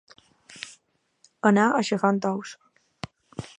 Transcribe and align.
Anar 1.51 1.67
aixafant 1.81 2.19
ous. 2.33 2.57